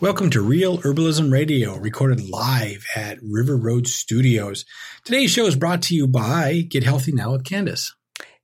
[0.00, 4.64] Welcome to Real Herbalism Radio, recorded live at River Road Studios.
[5.04, 7.94] Today's show is brought to you by Get Healthy Now with Candace.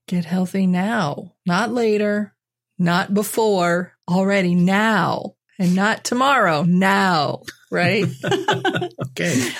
[0.07, 2.35] Get healthy now, not later,
[2.79, 8.05] not before, already now, and not tomorrow, now, right?
[9.07, 9.51] okay,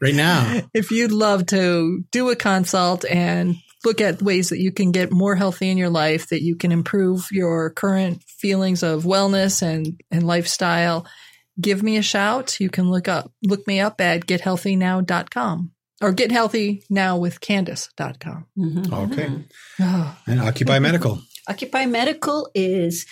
[0.00, 0.60] right now.
[0.72, 5.10] If you'd love to do a consult and look at ways that you can get
[5.10, 10.00] more healthy in your life, that you can improve your current feelings of wellness and,
[10.08, 11.04] and lifestyle,
[11.60, 12.60] give me a shout.
[12.60, 15.70] You can look up look me up at gethealthynow.com
[16.00, 18.46] or gethealthynowwithcandace.com.
[18.58, 18.94] Mm-hmm.
[18.94, 19.44] Okay.
[19.80, 21.20] Oh, And Occupy Medical.
[21.48, 23.06] Occupy Medical is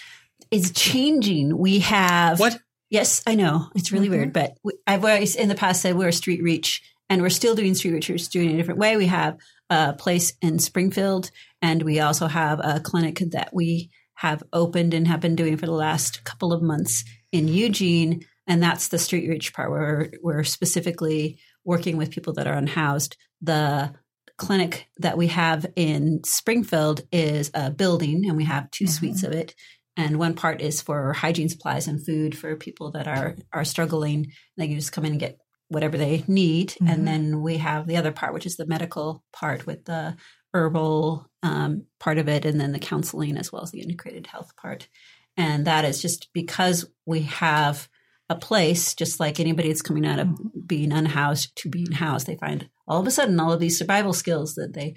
[0.50, 1.56] is changing.
[1.56, 2.58] We have What?
[2.90, 4.10] Yes, I know it's really Mhm.
[4.10, 7.54] weird, but we, I've always in the past said we're Street Reach, and we're still
[7.54, 8.08] doing Street Reach.
[8.08, 8.96] We're just doing it a different way.
[8.96, 9.36] We have
[9.68, 11.30] a place in Springfield,
[11.62, 15.66] and we also have a clinic that we have opened and have been doing for
[15.66, 20.44] the last couple of months in Eugene, and that's the Street Reach part where we're
[20.44, 23.16] specifically working with people that are unhoused.
[23.42, 23.92] The
[24.36, 28.88] clinic that we have in Springfield is a building, and we have 2 Mhm.
[28.88, 29.54] suites of it
[29.96, 34.32] and one part is for hygiene supplies and food for people that are are struggling.
[34.56, 36.88] They can just come in and get whatever they need, Mhm.
[36.90, 40.16] and then we have the other part, which is the medical part with the
[40.54, 44.54] herbal um, part of it, and then the counseling as well as the integrated health
[44.56, 44.88] part.
[45.36, 47.88] And that is just because we have
[48.30, 50.28] a place, just like anybody that's coming out of
[50.66, 54.12] being unhoused to being housed, they find all of a sudden all of these survival
[54.12, 54.94] skills that they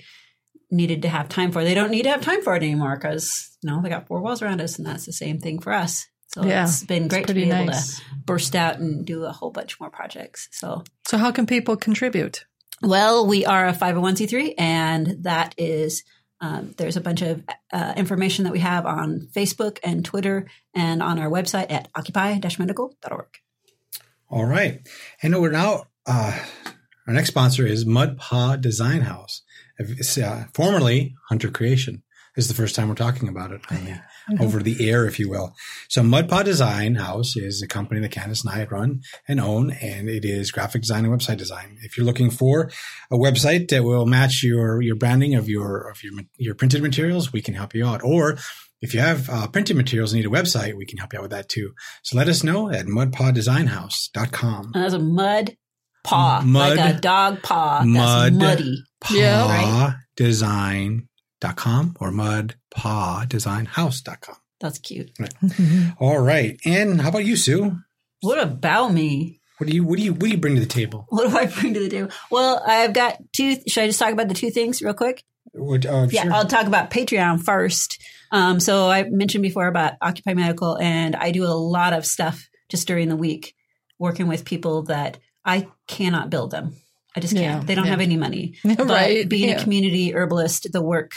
[0.71, 1.63] needed to have time for.
[1.63, 4.21] They don't need to have time for it anymore because you know they got four
[4.21, 6.05] walls around us, and that's the same thing for us.
[6.27, 7.83] So Yeah, it's been great to pretty be able to
[8.23, 10.47] burst out and do a whole bunch more projects.
[10.51, 12.45] So So, how can people contribute?
[12.81, 16.03] well, we are a 501c3, and that is
[16.43, 17.41] um, there's a bunch of
[17.71, 23.27] uh, information that we have on Facebook and Twitter and on our website at occupy-medical.org.
[24.29, 24.85] All right.
[25.21, 26.37] And we're now, uh,
[27.07, 29.41] our next sponsor is Mud Paw Design House,
[29.79, 32.03] It's, uh, formerly Hunter Creation.
[32.35, 35.19] This is the first time we're talking about it on the- over the air, if
[35.19, 35.53] you will.
[35.89, 39.71] So Mud Paw Design House is a company that Candace and I run and own,
[39.71, 41.77] and it is graphic design and website design.
[41.81, 42.69] If you're looking for
[43.11, 47.31] a website that will match your your branding of your of your your printed materials,
[47.33, 48.01] we can help you out.
[48.03, 48.37] Or
[48.81, 51.23] if you have uh, printed materials and need a website, we can help you out
[51.23, 51.73] with that too.
[52.03, 54.71] So let us know at mudpaw.designhouse.com.
[54.73, 55.55] And that's a mud
[56.03, 57.79] paw, Mud- like a dog paw.
[57.79, 58.83] That's mud- muddy.
[59.11, 59.93] Yeah.
[61.43, 64.35] pawdesign.com or mudpawdesignhouse.com.
[64.59, 65.11] That's cute.
[65.99, 66.59] All right.
[66.65, 67.77] And how about you, Sue?
[68.21, 69.41] What about me?
[69.57, 71.05] What do you what do you what do you bring to the table?
[71.09, 72.09] What do I bring to the table?
[72.31, 73.57] Well, I've got two.
[73.67, 75.23] Should I just talk about the two things real quick?
[75.51, 76.33] What, uh, Yeah, sure.
[76.33, 78.01] I'll talk about Patreon first.
[78.31, 82.49] Um, so I mentioned before about Occupy Medical, and I do a lot of stuff
[82.69, 83.53] just during the week,
[83.99, 86.73] working with people that I cannot build them.
[87.15, 87.61] I just can't.
[87.61, 87.91] Yeah, they don't yeah.
[87.91, 88.55] have any money.
[88.63, 89.29] But right.
[89.29, 89.59] being yeah.
[89.59, 91.11] a community herbalist, the work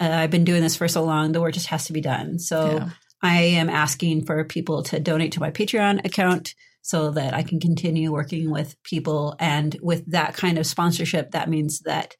[0.00, 2.38] uh, I've been doing this for so long, the work just has to be done.
[2.38, 2.90] So Yeah.
[3.22, 7.60] I am asking for people to donate to my Patreon account so that I can
[7.60, 9.34] continue working with people.
[9.38, 12.14] And with that kind of sponsorship, that means that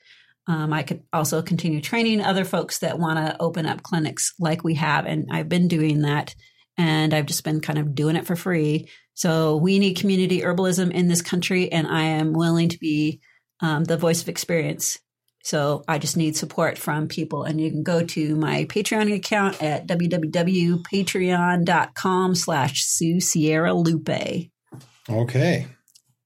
[0.49, 4.65] um, I could also continue training other folks that want to open up clinics like
[4.65, 5.07] we have.
[5.07, 6.35] And I've been doing that.
[6.77, 8.89] And I've just been kind of doing it for free.
[9.15, 11.71] So we need community herbalism in this country.
[11.71, 13.21] And I am willing to be
[13.61, 14.99] um, the voice of experience.
[15.45, 17.43] So I just need support from people.
[17.45, 24.49] And you can go to my Patreon account at www.patreon.com slash Sue Sierra Lupe.
[25.09, 25.67] okay.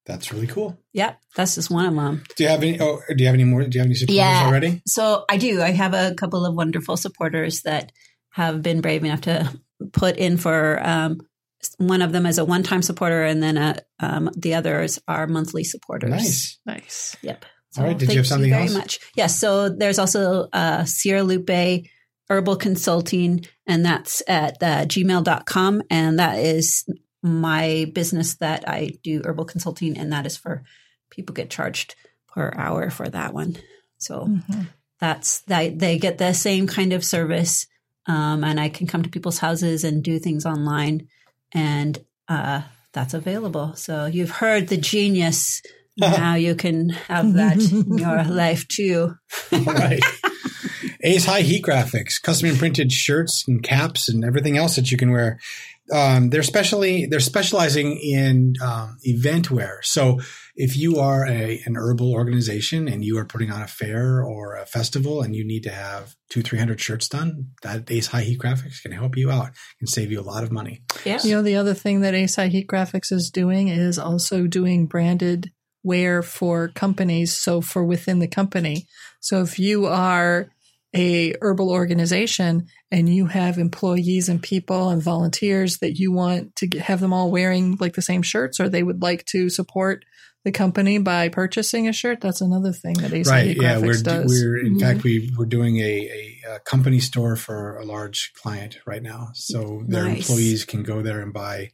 [0.05, 0.77] That's really cool.
[0.95, 2.25] Yep, that's just one of them.
[2.37, 4.17] Do you have any oh do you have any more do you have any supporters
[4.17, 4.47] Yeah.
[4.49, 4.83] already?
[4.84, 5.62] So I do.
[5.62, 7.93] I have a couple of wonderful supporters that
[8.31, 9.49] have been brave enough to
[9.93, 11.19] put in for um,
[11.79, 15.62] one of them as a one-time supporter, and then a, um, the others are monthly
[15.62, 16.11] supporters.
[16.11, 16.59] Nice.
[16.67, 17.17] Nice.
[17.23, 17.44] Yep.
[17.78, 17.97] All right.
[17.99, 18.75] Did you have something very else?
[18.75, 18.99] much.
[19.15, 19.38] Yes.
[19.38, 21.87] so there's also uh, Sierra Lupe
[22.28, 25.82] Herbal Consulting, and that's at uh, gmail.com.
[25.91, 26.84] And that is
[27.22, 30.62] my business that I do herbal consulting, and that is for
[31.11, 31.94] people get charged
[32.29, 33.56] per hour for that one.
[33.99, 34.69] So Mhm.
[34.99, 37.67] that's that they get the same kind of service
[38.06, 41.06] um, and i can come to people's houses and do things online
[41.52, 41.99] and
[42.29, 42.62] uh,
[42.93, 45.61] that's available so you've heard the genius
[45.97, 49.15] now you can have that in your life too
[49.53, 50.03] right.
[51.05, 55.11] Ace High Heat Graphics, custom imprinted shirts and caps and everything else that you can
[55.11, 55.41] wear.
[55.93, 59.81] Um, they're specially they're specializing in um, event wear.
[59.83, 60.21] So
[60.55, 64.55] if you are a, an herbal organization and you are putting on a fair or
[64.55, 68.38] a festival and you need to have two, 300 shirts done, that Ace High Heat
[68.38, 69.50] Graphics can help you out
[69.81, 70.83] and save you a lot of money.
[71.05, 71.19] Yeah.
[71.25, 74.87] You know, the other thing that Ace High Heat Graphics is doing is also doing
[74.87, 75.50] branded
[75.82, 77.34] wear for companies.
[77.37, 78.87] So for within the company.
[79.20, 80.49] So if you are
[80.94, 86.67] a herbal organization and you have employees and people and volunteers that you want to
[86.67, 90.05] get, have them all wearing like the same shirts or they would like to support
[90.44, 94.02] the company by purchasing a shirt that's another thing that Ace right yeah Graphics we're
[94.02, 94.81] does we're in Mhm.
[94.81, 95.82] fact we we're doing a,
[96.46, 100.28] a, a company store for a large client right now so their Nice.
[100.28, 101.70] employees can go there and buy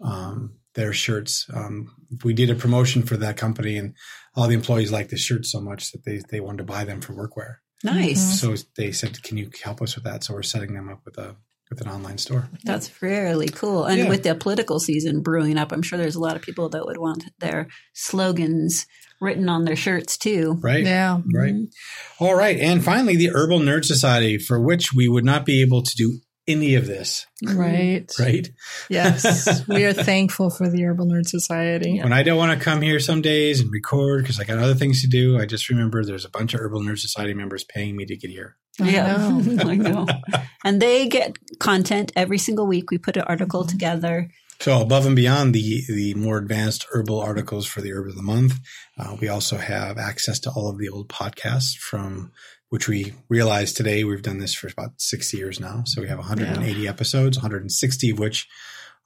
[0.00, 1.46] um, their shirts.
[1.52, 3.94] Um, we did a promotion for that company and
[4.34, 7.00] all the employees liked the shirts so much that they they wanted to buy them
[7.00, 7.56] for workwear.
[7.84, 8.40] Nice.
[8.40, 10.24] so they said can you help us with that?
[10.24, 11.36] So we're setting them up with a
[11.70, 12.48] with an online store.
[12.64, 13.84] That's really cool.
[13.84, 14.08] And Yeah.
[14.10, 16.98] with the political season brewing up, I'm sure there's a lot of people that would
[16.98, 18.86] want their slogans
[19.20, 20.58] written on their shirts too.
[20.60, 20.84] right.
[20.84, 21.20] Yeah.
[21.34, 21.54] Right.
[22.18, 22.58] All right.
[22.58, 26.18] And finally the herbal nerd society for which we would not be able to do
[26.48, 28.50] any of this right right
[28.88, 32.82] yes we are thankful for the herbal nerd society When I don't want to come
[32.82, 36.04] here some days and record because I got other things to do, I just remember
[36.04, 38.56] there's a bunch of Herbal Nerd Society members paying me to get here.
[38.80, 39.64] I Yeah, know.
[39.70, 40.06] I know.
[40.64, 42.90] And they get content every single week.
[42.90, 44.30] We put an article together.
[44.60, 48.22] So above and beyond the the more advanced herbal articles for the herb of the
[48.22, 48.54] month,
[48.98, 52.30] uh, we also have access to all of the old podcasts from
[52.72, 55.82] which we realize today we've done this for about six years now.
[55.84, 58.48] So we have 180 episodes, 160 of which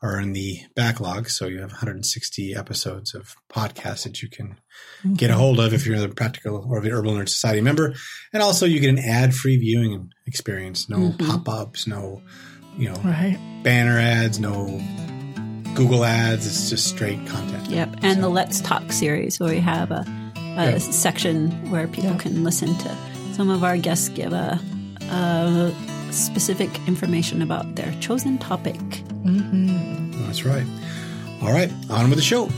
[0.00, 1.28] are in the backlog.
[1.28, 4.60] So you have 160 episodes of podcasts that you can
[5.16, 7.94] get a hold of if you're the practical or the Herbal Nerd Society member.
[8.32, 10.88] And also you get an ad-free viewing experience.
[10.88, 11.26] No Mhm.
[11.26, 12.22] pop-ups, no,
[12.78, 14.80] you know, right banner ads, no
[15.74, 16.46] Google ads.
[16.46, 17.68] It's just straight content.
[17.68, 17.96] Yep.
[18.02, 20.04] And the Let's Talk series, where we have a,
[20.56, 20.78] a Yeah.
[20.78, 22.18] section where people Yeah.
[22.18, 22.96] can listen to
[23.37, 24.59] some of our guests give a,
[25.11, 25.71] a
[26.11, 28.81] specific information about their chosen topic.
[29.25, 30.67] hmm That's right.
[31.43, 32.49] All right, on with the show.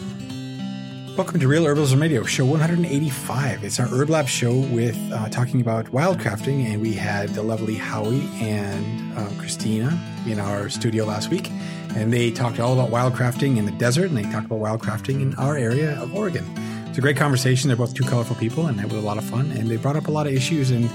[1.16, 3.64] Welcome to Real Herbalism Radio, show 185.
[3.64, 7.74] It's our Herb Lab show with uh, talking about wildcrafting, and we had the lovely
[7.74, 11.50] Howie and uh, Christina in our studio last week,
[11.96, 15.34] and they talked all about wildcrafting in the desert, and they talked about wildcrafting in
[15.34, 16.44] our area of Oregon.
[16.98, 17.68] A great conversation.
[17.68, 19.52] They're both two colorful people, and it was a lot of fun.
[19.52, 20.90] And they brought up a lot of issues, and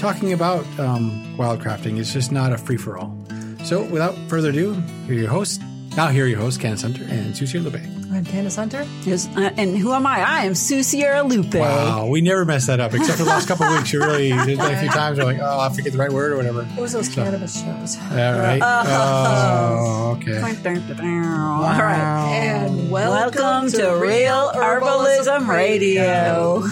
[0.00, 3.16] talking about um, wildcrafting is just not a free for all.
[3.62, 4.72] So, without further ado,
[5.06, 5.62] here are your hosts.
[5.96, 8.12] Now, here are your hosts, Candace Hunter and Susie LeBay.
[8.12, 10.18] i'm candace hunter Yes, uh, and who am I?
[10.20, 11.54] I am Sue Sierra Lupe.
[11.54, 13.92] Wow, we never mess that up, except for the last couple of weeks.
[13.92, 16.32] You really, there's been a few times we're like, oh, I forget the right word
[16.32, 16.62] or whatever.
[16.76, 18.60] it was those cannabis shows All right.
[18.60, 20.36] Oh, okay.
[20.36, 22.32] All right.
[22.32, 26.64] and Welcome to Real Herbalism Radio.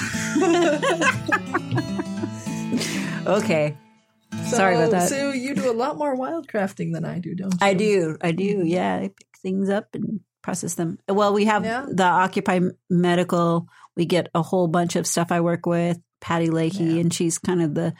[3.38, 3.76] okay.
[4.56, 5.08] Sorry about that.
[5.08, 7.58] Sue, you do a lot more wildcrafting than I do, don't you?
[7.60, 8.16] I do.
[8.20, 8.62] I do.
[8.64, 8.96] Yeah.
[8.96, 10.99] I pick things up and process them.
[11.08, 11.87] Well, we have Yeah.
[11.88, 12.60] the Occupy
[12.90, 13.66] Medical.
[13.96, 15.99] We get a whole bunch of stuff I work with.
[16.20, 17.00] Patty Leahy, Yeah.
[17.00, 17.94] and she's kind of the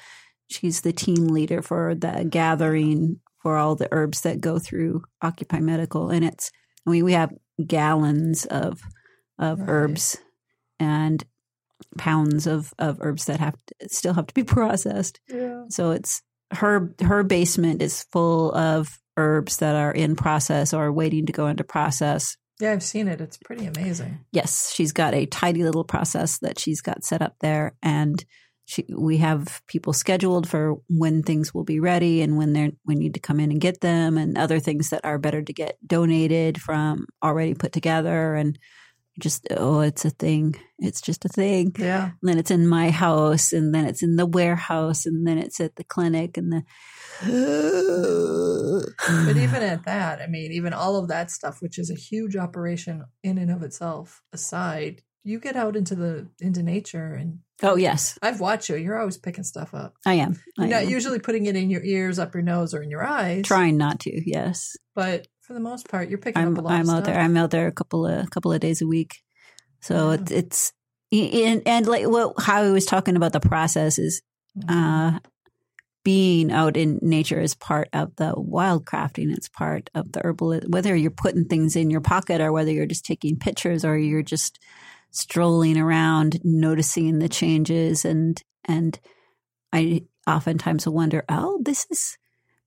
[0.49, 5.59] she's the team leader for the gathering for all the herbs that go through Occupy
[5.61, 6.53] Medical, and it's
[6.87, 7.33] I mean we have
[7.67, 8.81] gallons of
[9.41, 9.69] of Right.
[9.69, 10.19] herbs
[10.79, 11.25] and
[11.99, 15.21] pounds of of herbs that have to, still have to be processed.
[15.29, 15.65] Yeah.
[15.69, 16.23] So it's
[16.53, 21.47] her her basement is full of herbs that are in process or waiting to go
[21.47, 22.37] into process.
[22.61, 23.21] Yeah, I've seen it.
[23.21, 24.25] It's pretty amazing.
[24.31, 28.25] Yes, she's got a tidy little process that she's got set up there and
[28.65, 32.95] she, we have people scheduled for when things will be ready and when they we
[32.95, 35.77] need to come in and get them and other things that are better to get
[35.87, 38.59] donated from already put together and
[39.21, 42.05] just oh it's a thing it's just a thing Yeah.
[42.21, 45.61] and then it's in my house and then it's in the warehouse and then it's
[45.61, 46.63] at the clinic and the
[49.27, 52.37] But even at that, I mean, even all of that stuff, which is a huge
[52.37, 57.77] operation in and of itself, aside, you get out into the into nature and oh
[57.77, 58.77] yes I've watched you.
[58.77, 59.95] You're always picking stuff up.
[60.05, 60.91] i am I You're not am.
[60.91, 63.45] usually putting it in your ears, up your nose, or in your eyes.
[63.45, 66.73] trying not to yes But for the most part, you're picking i'm up a lot
[66.73, 69.19] i'm out there i'm out there a couple of couple of days a week
[69.81, 70.15] so Yeah.
[70.21, 70.73] it's it's
[71.13, 74.23] and, and like what Howie was talking about the process is
[74.59, 74.79] Mm-hmm.
[74.79, 75.19] uh
[76.05, 79.33] being out in nature is part of the wild crafting.
[79.33, 82.87] It's part of the herbal, whether you're putting things in your pocket or whether you're
[82.87, 84.59] just taking pictures or you're just
[85.13, 88.05] strolling around, noticing the changes.
[88.05, 88.99] And, and
[89.73, 92.19] I oftentimes wonder, oh, this is,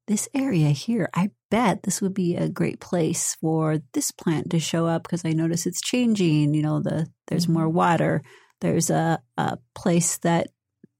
[0.07, 4.59] this area here, I bet this would be a great place for this plant to
[4.59, 6.53] show up because I notice it's changing.
[6.53, 8.21] You know, the there's more water.
[8.61, 10.47] There's a, a place that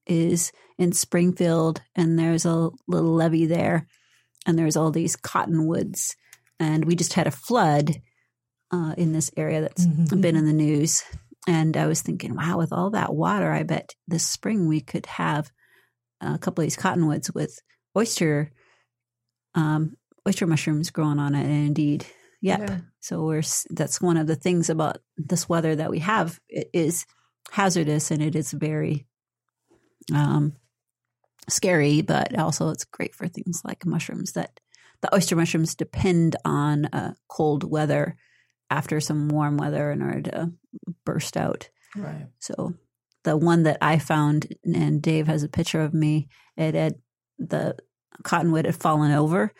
[0.08, 3.88] is in Springfield, and there's a little levee there,
[4.46, 6.16] and there's all these cottonwoods,
[6.60, 8.02] and we just had a flood
[8.72, 10.22] uh, in this area that's Mhm.
[10.22, 11.04] been in the news.
[11.48, 15.06] And I was thinking, wow, with all that water, I bet this spring we could
[15.06, 15.52] have
[16.20, 17.60] a couple of these cottonwoods with
[17.96, 18.52] oyster
[19.56, 19.96] um,
[20.28, 21.46] oyster mushrooms growing on it.
[21.46, 22.06] And indeed,
[22.42, 22.60] yep.
[22.60, 22.78] Yeah.
[23.00, 26.40] So we're that's one of the things about this weather that we have.
[26.48, 27.06] It is
[27.52, 29.06] hazardous and it is very
[30.14, 30.54] um,
[31.50, 34.34] scary, but also it's great for things like mushrooms.
[34.34, 34.60] That
[35.02, 38.18] the oyster mushrooms depend on uh, cold weather
[38.70, 40.52] after some warm weather in order to
[41.06, 41.70] burst out.
[41.96, 42.28] Right.
[42.40, 42.74] So
[43.24, 46.28] the one that I found, and Dave has a picture of me.
[46.58, 46.96] It had
[47.38, 47.76] the
[48.24, 49.52] cottonwood had fallen over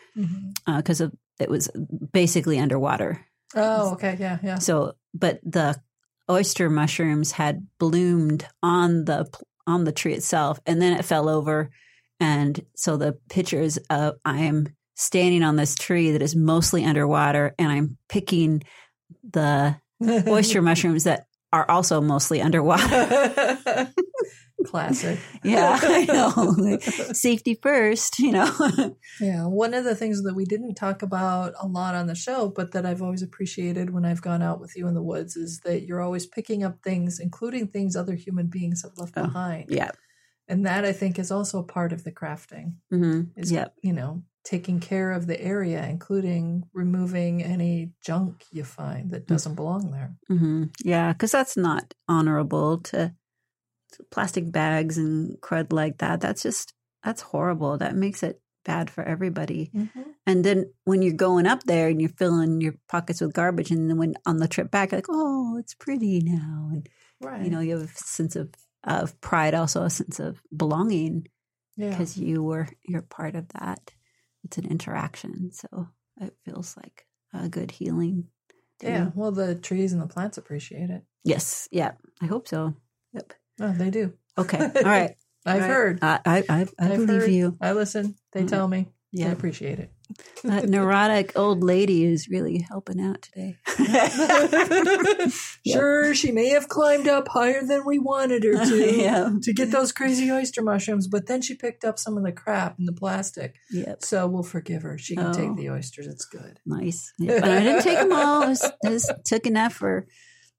[0.66, 1.68] because of it was
[2.12, 3.26] basically underwater.
[3.54, 4.16] Oh, okay.
[4.18, 4.38] Yeah.
[4.42, 4.58] Yeah.
[4.58, 5.80] So, but the
[6.30, 9.26] oyster mushrooms had bloomed on the
[9.66, 11.70] on the tree itself, and then it fell over.
[12.20, 16.84] And so the picture is uh, I am standing on this tree that is mostly
[16.84, 18.62] underwater, and I'm picking
[19.22, 19.76] the
[20.28, 23.92] oyster mushrooms that are also mostly underwater.
[24.64, 25.18] Classic.
[25.44, 26.78] yeah, I know.
[27.12, 28.50] Safety first, you know.
[29.20, 32.48] Yeah, one of the things that we didn't talk about a lot on the show,
[32.54, 35.60] but that I've always appreciated when I've gone out with you in the woods is
[35.64, 39.70] that you're always picking up things, including things other human beings have left Oh, behind.
[39.70, 39.90] yeah.
[40.48, 42.74] And that I think is also part of the crafting.
[42.90, 43.74] hmm Is Yep.
[43.82, 49.54] you know, taking care of the area, including removing any junk you find that doesn't
[49.54, 50.14] belong there.
[50.28, 53.14] hmm Yeah, because that's not honorable to
[54.10, 56.20] plastic bags and crud like that.
[56.20, 57.78] That's just that's horrible.
[57.78, 59.70] That makes it bad for everybody.
[59.74, 60.02] Mm-hmm.
[60.26, 63.88] And then when you're going up there and you're filling your pockets with garbage, and
[63.88, 66.88] then when on the trip back, you're like, oh, it's pretty now, and
[67.18, 67.42] Right.
[67.42, 68.50] you know you have a sense of
[68.84, 71.28] of pride, also a sense of belonging
[71.76, 71.90] yeah.
[71.90, 73.92] because you were you're part of that.
[74.44, 75.88] It's an interaction, so
[76.20, 78.28] it feels like a good healing.
[78.82, 79.10] Yeah.
[79.14, 81.02] Well, the trees and the plants appreciate it.
[81.24, 81.68] Yes.
[81.72, 81.92] Yeah.
[82.20, 82.74] I hope so.
[83.12, 83.32] Yep.
[83.60, 84.12] Oh, they do.
[84.38, 84.58] Okay.
[84.76, 85.14] All right.
[85.44, 85.70] I've right.
[85.70, 85.98] heard.
[86.02, 87.30] I I I, I believe heard.
[87.30, 87.56] you.
[87.60, 88.16] I listen.
[88.32, 88.48] They Mhm.
[88.48, 88.88] tell me.
[89.12, 89.28] Yeah.
[89.28, 89.90] I appreciate it.
[90.44, 93.56] That neurotic old lady is really helping out today.
[95.66, 99.30] Sure, she may have climbed up higher than we wanted her to yeah.
[99.42, 102.78] to get those crazy oyster mushrooms, but then she picked up some of the crap
[102.78, 103.56] and the plastic.
[103.72, 104.04] Yep.
[104.04, 104.96] So we'll forgive her.
[104.98, 105.32] She can Oh.
[105.32, 106.06] take the oysters.
[106.06, 106.60] It's good.
[106.64, 107.12] Nice.
[107.18, 108.44] And I didn't take them all.
[108.44, 110.06] I, was, I just took enough for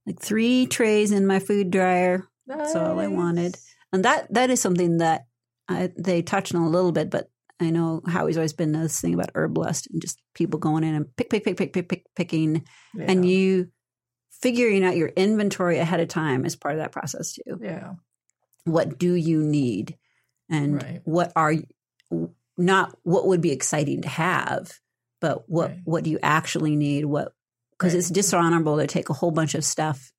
[0.05, 2.27] like three trays in my food dryer.
[2.47, 3.57] That's all I wanted.
[3.93, 5.25] And that that is something that
[5.69, 9.13] I, they touched on a little bit, but I know Howie's always been this thing
[9.13, 12.05] about herb lust and just people going in and pick, pick, pick, pick, pick, pick,
[12.15, 12.63] picking,
[12.97, 13.69] and you
[14.41, 17.59] figuring out your inventory ahead of time is part of that process too.
[17.61, 17.93] Yeah.
[18.65, 19.97] What do you need,
[20.49, 21.01] and Right.
[21.03, 21.53] what are
[22.57, 24.71] not what would be exciting to have,
[25.21, 25.81] but what Right.
[25.83, 27.05] what do you actually need?
[27.05, 27.33] What
[27.71, 27.99] because Right.
[27.99, 30.11] it's dishonorable to take a whole bunch of stuff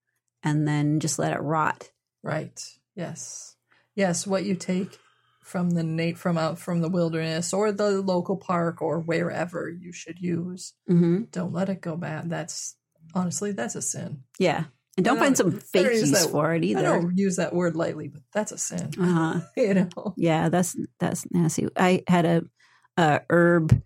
[0.42, 1.90] and then just let it rot.
[2.23, 2.61] Right.
[2.95, 3.55] Yes.
[3.95, 4.27] Yes.
[4.27, 4.99] What you take
[5.43, 9.93] from the nat- from out from the wilderness or the local park or wherever you
[9.93, 10.75] should use.
[10.87, 12.29] hmm Don't let it go bad.
[12.29, 12.77] That's
[13.15, 14.25] honestly that's a sin.
[14.39, 14.65] Yeah,
[14.99, 16.83] and don't find some I fake use for it I either.
[16.83, 18.91] don't use that word lightly, but that's a sin.
[19.01, 19.41] Uh-huh.
[19.57, 20.15] you know.
[20.19, 21.69] Yeah, that's that's nasty.
[21.77, 22.43] I had a,
[22.99, 23.81] a herb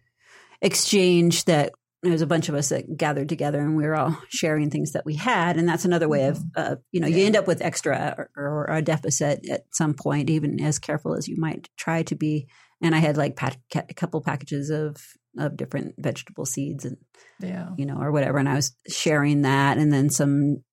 [0.61, 4.17] exchange that there was a bunch of us that gathered together and we were all
[4.29, 7.37] sharing things that we had, and that's another way of uh, you know you end
[7.37, 11.37] up with extra or, or a deficit at some point, even as careful as you
[11.39, 12.49] might try to be.
[12.83, 14.97] And I had like pack, a couple packages of
[15.39, 16.97] of different vegetable seeds and
[17.41, 17.71] Yeah.
[17.79, 18.39] you know, or whatever.
[18.39, 20.65] And I was sharing that, and then some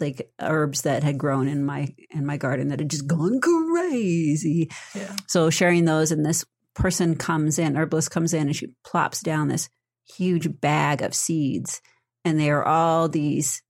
[0.00, 4.70] like herbs that had grown in my in my garden that had just gone crazy.
[4.94, 5.14] Yeah.
[5.28, 9.46] So sharing those, and this person comes in, herbalist comes in, and she plops down
[9.48, 9.68] this
[10.12, 11.80] huge bag of seeds,
[12.24, 13.62] and they are all these,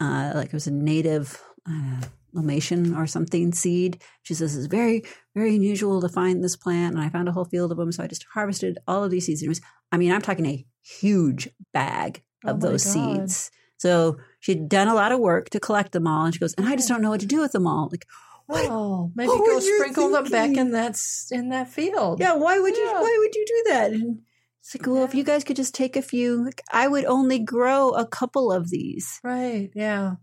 [0.00, 1.40] uh, like it was a native.
[1.68, 2.02] Uh,
[2.34, 4.02] Lomatium or something seed.
[4.22, 5.02] She says it's very,
[5.34, 7.92] very unusual to find this plant, and I found a whole field of them.
[7.92, 9.42] So I just harvested all of these seeds.
[9.42, 9.60] And it was,
[9.92, 12.92] I mean, I'm talking a huge bag Oh of my those God.
[12.92, 13.50] seeds.
[13.76, 16.66] So she'd done a lot of work to collect them all, and she goes, and
[16.66, 17.90] I just don't know what to do with them all.
[17.90, 18.06] Like,
[18.46, 18.66] what?
[18.70, 20.98] Oh, maybe what go sprinkle them back in that
[21.30, 22.18] in that field.
[22.18, 22.86] Yeah, why would you?
[22.86, 23.92] Why would you do that?
[23.92, 24.20] And
[24.62, 27.40] it's like, well, if you guys could just take a few, like, I would only
[27.40, 29.20] grow a couple of these.
[29.24, 29.70] Right.
[29.74, 30.16] Yeah.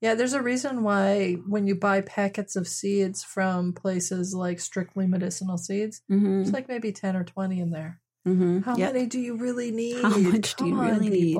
[0.00, 5.06] Yeah, there's a reason why when you buy packets of seeds from places like Strictly
[5.06, 8.00] Medicinal Seeds, hmm there's like maybe 10 or 20 in there.
[8.26, 8.92] hmm How Yep.
[8.92, 10.02] many do you really need?
[10.02, 11.38] How much do you Come really need?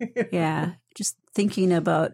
[0.32, 2.12] yeah just thinking about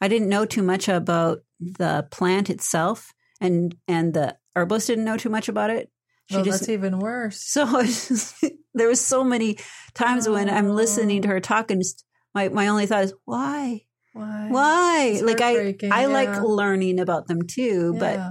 [0.00, 5.16] i didn't know too much about the plant itself and and the herbalist didn't know
[5.16, 5.90] too much about it
[6.30, 7.42] she Well, just that's even worse.
[7.42, 7.66] so
[8.74, 9.58] there was so many
[9.94, 11.40] times when i'm listening to her oh.
[11.40, 13.82] talk and just, my, my only thought is why
[14.12, 14.48] Why?
[14.50, 16.06] why It's like i i yeah.
[16.06, 18.30] like learning about them too but Yeah,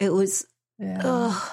[0.00, 0.46] it was
[0.78, 1.00] yeah.
[1.02, 1.52] ugh.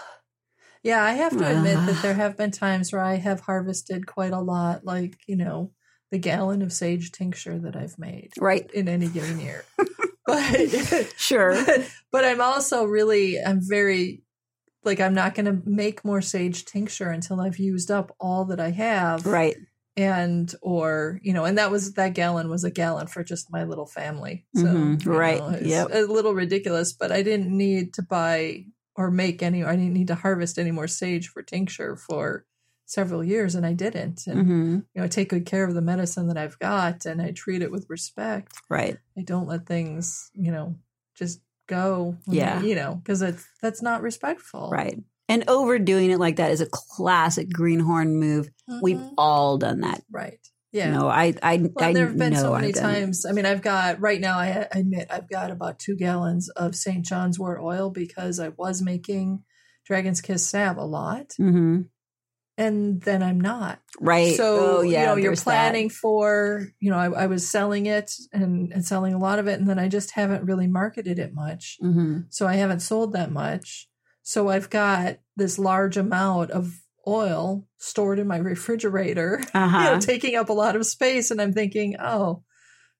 [0.81, 2.01] Yeah, I have to admit that uh.
[2.01, 5.71] there have been times where I have harvested quite a lot, like, you know,
[6.09, 9.65] the gallon of sage tincture that I've made right in any given year.
[10.25, 14.23] but, sure but but I'm also really I'm very
[14.83, 18.59] like I'm not going to make more sage tincture until I've used up all that
[18.59, 19.25] I have.
[19.25, 19.57] right
[19.97, 23.65] And or, you know, and that was that gallon was a gallon for just my
[23.65, 24.45] little family.
[24.53, 25.89] So, Mhm, right, know, yep.
[25.91, 30.07] a little ridiculous, but I didn't need to buy or make any I didn't need
[30.07, 32.45] to harvest any more sage for tincture for
[32.85, 34.25] several years and I didn't.
[34.27, 37.21] And hmm you know, I take good care of the medicine that I've got and
[37.21, 38.61] I treat it with respect.
[38.69, 40.75] right I don't let things, you know,
[41.15, 42.17] just go.
[42.27, 42.61] Yeah.
[42.61, 44.69] You know, because it's that's not respectful.
[44.71, 44.97] right
[45.29, 48.49] and overdoing it like that is a classic greenhorn move
[48.81, 49.13] We've Mhm.
[49.17, 50.01] all done that.
[50.11, 50.39] right.
[50.71, 50.91] Yeah.
[50.91, 52.99] No, I I well, I there have been know so many I've done it.
[52.99, 53.25] times.
[53.25, 54.37] I mean, I've got right now.
[54.37, 57.03] I, admit I've got about two gallons of St.
[57.05, 59.43] John's Wort oil because I was making
[59.85, 61.85] Dragon's Kiss salve a lot, Mhm.
[62.59, 63.79] And then I'm not.
[63.99, 64.35] Right.
[64.35, 65.45] So oh, yeah, you know, you're there's that.
[65.45, 66.67] planning for.
[66.79, 69.67] You know, I, I was selling it and, and selling a lot of it, and
[69.67, 71.77] then I just haven't really marketed it much.
[71.81, 72.25] Mhm.
[72.29, 73.87] So I haven't sold that much.
[74.23, 79.83] So I've got this large amount of oil stored in my refrigerator, Uh-huh.
[79.95, 81.31] know, taking up a lot of space.
[81.31, 82.43] And I'm thinking, oh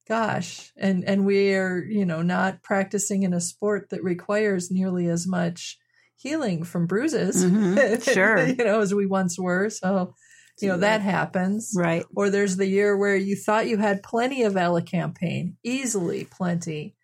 [0.07, 0.71] gosh.
[0.77, 5.77] And and we're, you know, not practicing in a sport that requires nearly as much
[6.19, 7.43] healing from bruises.
[7.45, 8.03] Mhm.
[8.13, 8.45] Sure.
[8.45, 9.69] you know, as we once were.
[9.69, 10.13] So,
[10.61, 11.71] you know, that happens.
[11.75, 12.03] Right.
[12.15, 16.95] Or there's the year where you thought you had plenty of elecampane, easily plenty,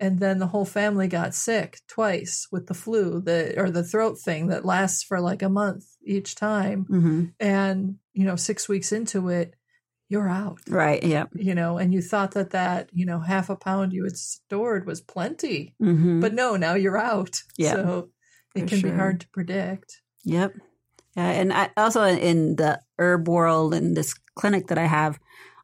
[0.00, 4.18] and then the whole family got sick twice with the flu, the or the throat
[4.18, 6.84] thing that lasts for like a month each time.
[6.88, 9.54] hmm And you know, six weeks into it,
[10.08, 10.58] you're out.
[10.68, 11.02] Right.
[11.02, 11.24] Yeah.
[11.34, 14.86] You know, and you thought that that you know half a pound you had stored
[14.86, 17.36] was plenty, hmm but no, now you're out.
[17.58, 18.08] Yeah, so
[18.54, 20.00] it can be hard to predict.
[20.24, 20.54] Yep.
[21.16, 25.18] Yeah, and I, also in the herb world in this clinic that I have,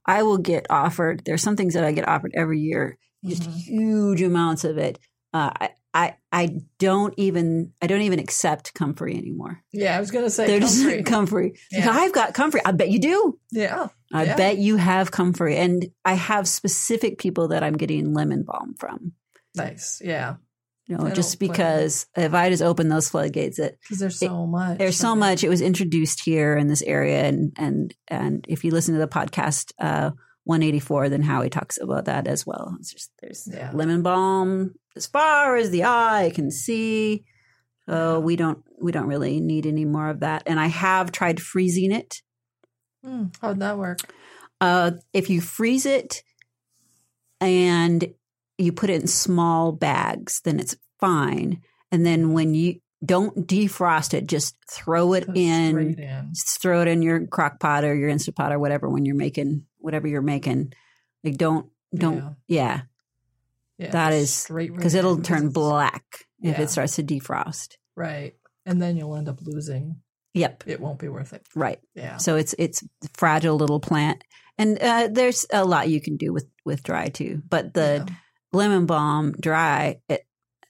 [0.05, 1.23] I will get offered.
[1.25, 3.53] There's some things that I get offered every year, just Mhm.
[3.55, 4.99] huge amounts of it.
[5.33, 9.63] Uh, I, I I don't even I don't even accept comfrey anymore.
[9.73, 11.03] Yeah, I was gonna say They're just comfrey.
[11.15, 11.53] comfrey.
[11.71, 11.91] Yeah.
[11.91, 12.61] I've got comfrey.
[12.65, 13.39] I bet you do.
[13.51, 14.37] yeah, I Yeah.
[14.37, 19.13] bet you have comfrey, and I have specific people that I'm getting lemon balm from.
[19.55, 20.01] nice.
[20.05, 20.37] Yeah,
[20.89, 21.53] You know, just don't blame you.
[21.53, 24.79] because if I just open those floodgates, it because there's so much.
[24.79, 25.17] there's so it.
[25.17, 25.45] much.
[25.45, 29.07] It was introduced here in this area, and and and if you listen to the
[29.09, 30.13] podcast uh,
[30.45, 32.75] 184, then Howie talks about that as well.
[32.81, 33.71] It's just there's Yeah.
[33.75, 37.25] lemon balm as far as the eye can see.
[37.87, 38.19] So Yeah.
[38.25, 40.45] we don't we don't really need any more of that.
[40.47, 42.23] And I have tried freezing it.
[43.05, 43.99] Hmm, how'd that work?
[44.61, 46.23] Uh, if you freeze it
[47.41, 48.13] and
[48.59, 51.63] you put it in small bags, then it's fine.
[51.93, 56.33] And then when you don't defrost it, just throw it in, in.
[56.61, 59.65] throw it in your crock pot or your instant pot or whatever when you're making
[59.79, 60.73] whatever you're making.
[61.25, 62.33] Like don't don't Yeah.
[62.49, 62.81] yeah,
[63.79, 66.05] Yeah, that just because right it'll turn black
[66.43, 66.63] if Yeah.
[66.63, 67.77] it starts to defrost.
[67.97, 68.35] Right,
[68.67, 70.01] and then you'll end up losing.
[70.35, 71.47] Yep, It won't be worth it.
[71.55, 71.81] right.
[71.95, 74.23] Yeah, So it's it's a fragile little plant,
[74.59, 77.43] and uh, there's a lot you can do with with dry too.
[77.49, 78.09] But the.
[78.53, 80.23] Lemon balm dry, it,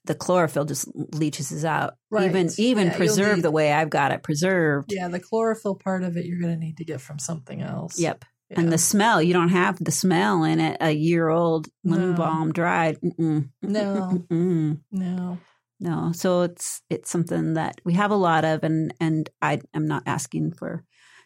[0.05, 1.95] the chlorophyll just leaches out.
[2.11, 2.29] Right.
[2.31, 4.93] Even even Yeah, preserved need- the way I've got it preserved.
[4.93, 7.99] yeah, the chlorophyll part of it you're going to need to get from something else.
[8.01, 8.25] Yep.
[8.51, 8.61] Yeah.
[8.61, 10.79] And the smell, you don't have the smell in it.
[10.81, 12.17] A year old lemon No.
[12.17, 12.97] balm dried.
[13.03, 13.51] Mm-mm.
[13.61, 14.25] No.
[14.31, 14.81] Mm-mm.
[14.91, 15.38] no,
[15.79, 16.12] No.
[16.12, 20.05] So it's it's something that we have a lot of, and and I am not
[20.07, 20.83] asking for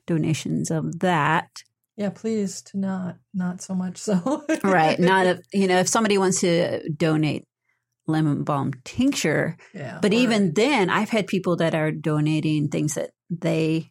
[0.08, 1.48] donations of that.
[1.96, 4.44] Yeah, please to not not so much so.
[4.64, 7.44] right not if you know if somebody wants to donate
[8.06, 12.94] lemon balm tincture yeah, but or- even then i've had people that are donating things
[12.94, 13.90] that they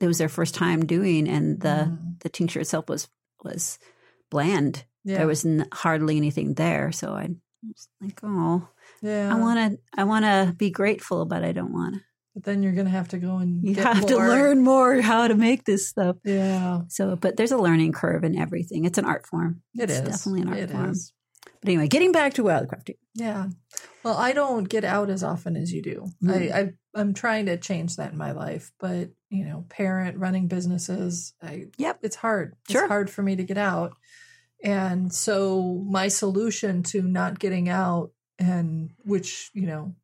[0.00, 2.20] it was their first time doing and the Mhm.
[2.22, 3.08] the tincture itself was
[3.44, 3.78] was
[4.30, 7.28] bland yeah, there was n- hardly anything there so i
[7.62, 8.66] was like oh
[9.00, 9.30] yeah.
[9.32, 12.00] i want to i want to be grateful but i don't want to
[12.34, 15.28] but then you're going to have to go and you have to learn more how
[15.28, 19.04] to make this stuff Yeah, so but there's a learning curve in everything it's an
[19.04, 21.12] art form it It's is definitely an art It form is.
[21.60, 22.96] But anyway, getting back to wildcrafting.
[23.14, 23.46] Yeah.
[24.02, 26.06] Well, I don't get out as often as you do.
[26.22, 26.30] Mm.
[26.52, 30.48] I, I I'm trying to change that in my life, but you know, parent running
[30.48, 32.00] businesses, I Yep.
[32.02, 32.54] it's hard.
[32.68, 32.82] Sure.
[32.82, 33.94] It's hard for me to get out.
[34.62, 39.94] And so my solution to not getting out and which, you know,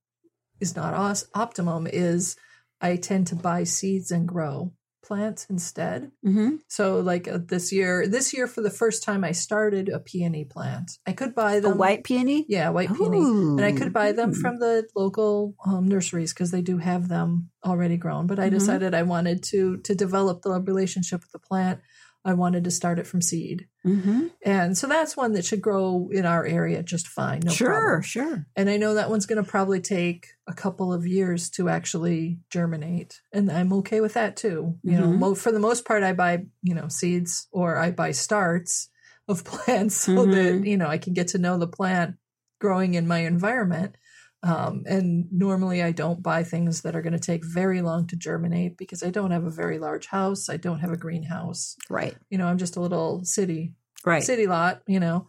[0.61, 2.37] is not os- optimum is
[2.81, 4.73] I tend to buy seeds and grow
[5.05, 6.11] plants instead.
[6.27, 6.57] Mm-hmm.
[6.69, 10.45] So like uh, this year, this year for the first time I started a peony
[10.45, 10.91] plant.
[11.07, 12.45] I could buy A them white peony?
[12.49, 13.19] yeah, white peony.
[13.19, 17.49] And I could buy them from the local um, nurseries because they do have them
[17.65, 18.27] already grown.
[18.27, 18.59] But I Mhm.
[18.59, 21.81] decided I wanted to to develop the relationship with the plant.
[22.29, 24.27] I wanted to start it from seed, Mm-hmm.
[24.45, 27.41] and so that's one that should grow in our area just fine.
[27.45, 28.03] No sure, problem.
[28.03, 28.47] sure.
[28.57, 32.41] And I know that one's going to probably take a couple of years to actually
[32.51, 34.77] germinate, and I'm okay with that too.
[34.83, 35.19] You know, Mhm.
[35.19, 38.91] mo- for the most part, I buy you know seeds or I buy starts
[39.27, 40.33] of plants so Mhm.
[40.33, 42.17] that you know I can get to know the plant
[42.61, 43.97] growing in my environment.
[44.43, 48.17] Um, and normally, I don't buy things that are going to take very long to
[48.17, 50.49] germinate because I don't have a very large house.
[50.49, 51.75] I don't have a greenhouse.
[51.91, 53.75] Right, You know, I'm just a little city
[54.05, 54.23] right.
[54.23, 55.29] city lot, you know.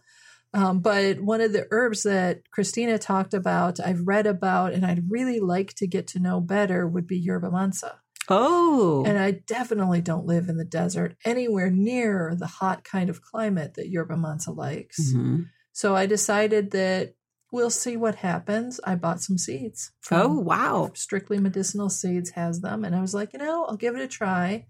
[0.52, 5.10] Um, but one of the herbs that Christina talked about, I've read about, and I'd
[5.10, 8.00] really like to get to know better would be yerba mansa.
[8.28, 13.22] Oh, And I definitely don't live in the desert anywhere near the hot kind of
[13.22, 15.12] climate that yerba mansa likes.
[15.12, 15.46] Mhm.
[15.72, 17.14] So I decided that
[17.52, 18.80] we'll see what happens.
[18.84, 19.92] I bought some seeds.
[20.10, 20.90] oh, wow.
[20.94, 22.84] Strictly Medicinal Seeds has them.
[22.84, 24.66] And I was like, you know, I'll give it a try.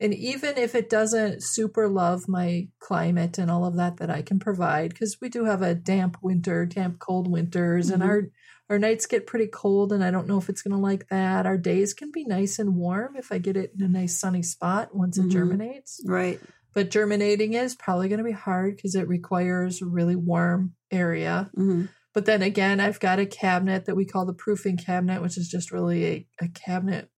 [0.00, 4.22] And even if it doesn't super love my climate and all of that that I
[4.22, 8.06] can provide, because we do have a damp winter, damp, cold winters, and Mhm.
[8.06, 8.22] our
[8.70, 11.44] our nights get pretty cold, and I don't know if it's going to like that.
[11.44, 14.42] Our days can be nice and warm if I get it in a nice sunny
[14.42, 15.30] spot once it Mhm.
[15.30, 16.00] germinates.
[16.06, 16.40] Right.
[16.72, 21.50] But germinating is probably going to be hard because it requires a really warm area.
[21.54, 25.38] hmm But then again, I've got a cabinet that we call the proofing cabinet, which
[25.38, 27.10] is just really a, a cabinet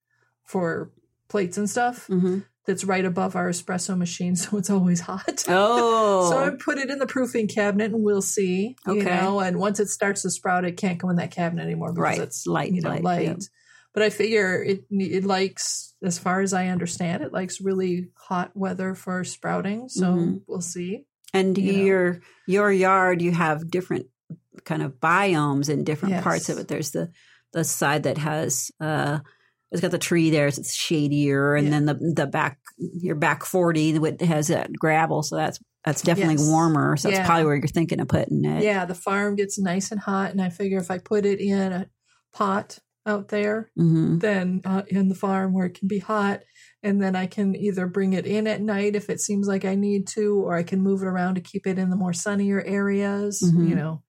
[0.45, 0.93] for
[1.29, 5.45] plates and stuff hmm that's right above our espresso machine, so it's always hot.
[5.49, 8.75] Oh, So I put it in the proofing cabinet and we'll see.
[8.87, 9.11] You Okay.
[9.11, 12.17] know, and once it starts to sprout, it can't go in that cabinet anymore because
[12.19, 12.27] Right.
[12.27, 13.23] it's Light, you know, light, light.
[13.27, 13.35] yeah.
[13.93, 18.53] But I figure it it likes, as far as I understand, it likes really hot
[18.55, 19.91] weather for sprouting.
[19.91, 20.41] So Mhm.
[20.47, 21.05] we'll see.
[21.35, 21.79] and you know.
[21.85, 24.07] your your yard, you have different
[24.65, 26.69] kind of biomes in different parts of it.
[26.69, 27.11] There's the
[27.53, 29.21] the side that has uh,
[29.71, 31.71] it's got the tree there, so it's shadier, and Yeah.
[31.71, 36.37] then the the back your back forty that has that gravel, so that's that's definitely
[36.37, 36.49] Yes.
[36.49, 36.97] warmer.
[36.97, 38.63] So that's probably where you're thinking of putting it.
[38.65, 41.73] Yeah, the farm gets nice and hot, and I figure if I put it in
[41.73, 41.89] a
[42.33, 46.41] pot out there, hmm then uh, in the farm where it can be hot,
[46.83, 49.75] and then I can either bring it in at night if it seems like I
[49.75, 52.63] need to, or I can move it around to keep it in the more sunnier
[52.63, 53.43] areas.
[53.45, 53.69] Mhm.
[53.69, 54.03] You know,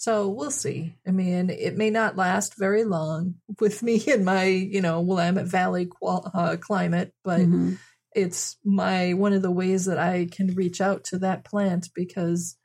[0.00, 0.96] so we'll see.
[1.06, 5.46] I mean, it may not last very long with me in my you know Willamette
[5.46, 7.78] Valley qual- uh, climate, but Mhm.
[8.14, 12.56] it's my one of the ways that I can reach out to that plant because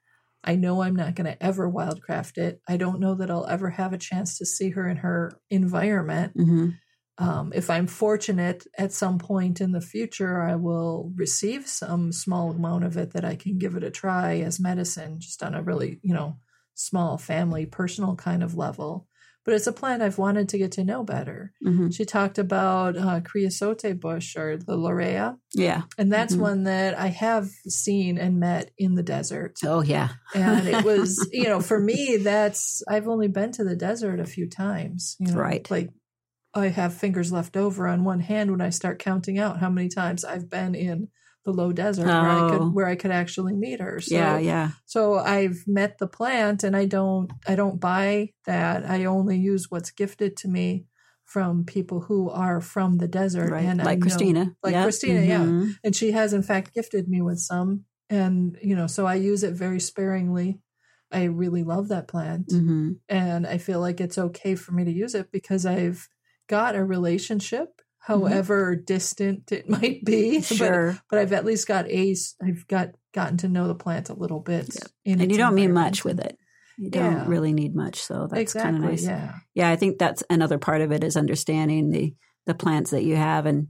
[0.43, 2.61] I know I'm not going to ever wildcraft it.
[2.67, 6.33] I don't know that I'll ever have a chance to see her in her environment.
[6.35, 6.69] hmm
[7.17, 12.51] Um, if I'm fortunate at some point in the future, I will receive some small
[12.51, 15.63] amount of it that I can give it a try as medicine, just on a
[15.63, 16.37] really, you know,
[16.75, 19.07] small family, personal kind of level.
[19.43, 21.53] But it's a plant I've wanted to get to know better.
[21.63, 25.38] hmm She talked about uh, creosote bush or the Larrea.
[25.53, 25.83] Yeah.
[25.99, 26.39] And that's Mhm.
[26.39, 29.59] one that I have seen and met in the desert.
[29.63, 30.09] Oh yeah.
[30.33, 34.25] And it was, you know, for me, that's, I've only been to the desert a
[34.25, 35.15] few times.
[35.19, 35.69] You know, Right.
[35.69, 35.91] Like
[36.55, 39.89] I have fingers left over on one hand when I start counting out how many
[39.89, 41.09] times I've been in
[41.45, 42.49] the low desert where I Oh.
[42.49, 43.99] could where I could actually meet her.
[44.01, 44.38] So, yeah.
[44.39, 44.71] Yeah.
[44.86, 48.89] So I've met the plant and I don't I don't buy that.
[48.89, 50.86] I only use what's gifted to me
[51.23, 53.65] from people who are from the desert Right.
[53.65, 54.55] and I like know- Christina.
[54.63, 54.84] like Yep.
[54.84, 55.43] Christina, yeah.
[55.45, 55.75] Mhm.
[55.84, 59.41] and she has in fact gifted me with some and you know so i use
[59.43, 60.60] it very sparingly
[61.12, 62.97] i really love that plant Mhm.
[63.10, 66.08] and i feel like it's okay for me to use it because i've
[66.47, 70.99] got a relationship however distant it might be but, Sure.
[71.09, 74.39] but i've at least got a i've got gotten to know the plant a little
[74.39, 75.73] bit and you don't need environment.
[75.73, 76.37] much with it.
[76.77, 79.03] You don't really need much, so that's exactly kind of nice.
[79.05, 82.13] yeah yeah i think that's another part of it is understanding the
[82.45, 83.69] the plants that you have and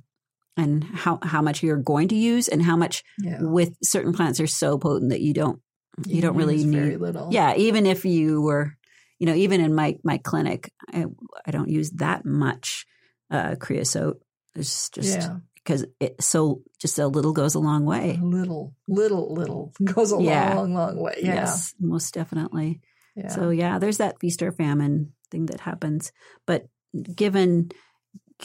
[0.58, 4.39] and how how much you're going to use and how much yeah with certain plants
[4.39, 5.62] are so potent that you don't
[6.08, 8.76] you don't really use very need little yeah even if you were
[9.19, 11.06] you know even in my my clinic i,
[11.45, 12.88] I don't use that much
[13.30, 14.19] uh creosote
[14.56, 18.76] it's just yeah because it so just a little goes a long way A little
[18.88, 20.56] little little goes a Yeah.
[20.56, 22.82] long long way yeah yes most definitely
[23.15, 23.30] Yeah.
[23.30, 26.12] So yeah, there's that feast or famine thing that happens.
[26.46, 26.68] But
[27.15, 27.72] given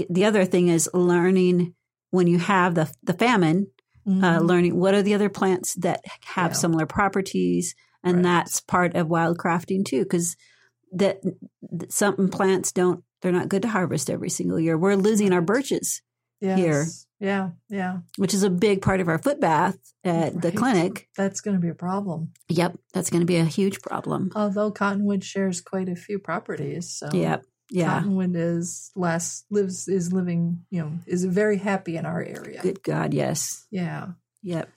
[0.08, 1.74] the other thing is learning
[2.10, 3.66] when you have the the famine,
[4.06, 4.46] uh, Mhm.
[4.46, 6.00] learning what are the other plants that
[6.36, 8.22] have similar properties, and Right.
[8.30, 10.36] that's part of wildcrafting too, because
[10.92, 11.18] that
[11.88, 14.76] some plants don't they're not good to harvest every single year.
[14.78, 16.02] We're losing our birches,
[16.40, 16.58] yes.
[16.58, 16.86] here.
[17.20, 17.50] Yeah.
[17.68, 17.98] Yeah.
[18.16, 21.06] which is a big part of our foot bath at the clinic.
[21.16, 22.32] That's going to be a problem.
[22.48, 24.30] Yep, that's going to be a huge problem.
[24.34, 26.90] Although cottonwood shares quite a few properties.
[26.90, 27.98] So Yep, yeah.
[28.00, 32.62] Cottonwood is last lives is living, you know, is very happy in our area.
[32.62, 33.66] Good God, yes.
[33.70, 34.12] Yeah.
[34.42, 34.70] Yep.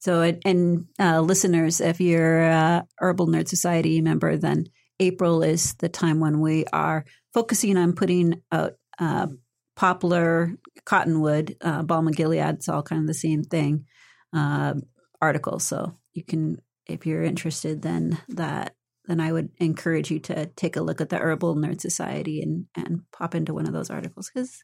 [0.00, 4.66] So, and- and uh, listeners, if you're a Herbal Nerd Society member, then
[5.00, 7.04] April is the time when we are
[7.34, 9.26] focusing on putting out uh,
[9.74, 10.52] poplar,
[10.84, 12.54] cottonwood, uh, balm of Gilead.
[12.54, 13.84] It's all kind of the same thing.
[14.32, 14.74] Uh,
[15.20, 15.66] articles.
[15.66, 18.74] So you can, if you're interested, then that
[19.06, 22.66] then I would encourage you to take a look at the Herbal Nerd Society and
[22.74, 24.62] and pop into one of those articles because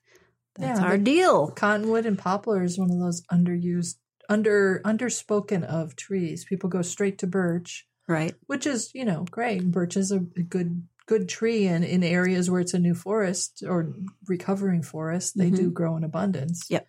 [0.56, 1.48] that's Yeah, our deal.
[1.48, 3.96] Cottonwood and poplar is one of those underused,
[4.28, 6.44] under underspoken of trees.
[6.44, 8.34] People go straight to birch, Right.
[8.46, 9.70] which is you know great.
[9.70, 13.92] Birch is a, good good tree, and in areas where it's a new forest or
[14.28, 15.72] recovering forest, they do mm-hmm.
[15.72, 16.66] grow in abundance.
[16.70, 16.86] Yep.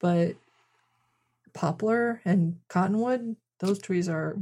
[0.00, 0.36] But
[1.54, 4.38] poplar and cottonwood, those trees are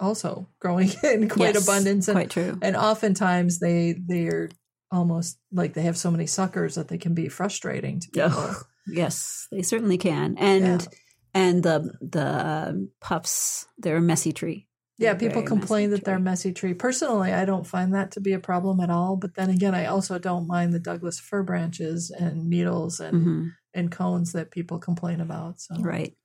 [0.00, 2.58] also growing in quite Yes, abundance, and Quite true.
[2.62, 4.48] and oftentimes they they are
[4.90, 8.30] almost like they have so many suckers that they can be frustrating to people.
[8.32, 10.36] Oh, yes, they certainly can.
[10.38, 10.98] And Yeah.
[11.34, 14.66] and the the puffs, they're a messy tree.
[14.98, 16.74] Yeah, people complain that they're a messy tree.
[16.74, 19.16] Personally, I don't find that to be a problem at all.
[19.16, 23.50] But then again, I also don't mind the Douglas fir branches and needles and, Mhm.
[23.74, 25.60] and cones that people complain about.
[25.60, 26.16] So Right.